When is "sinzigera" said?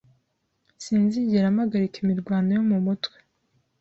0.83-1.47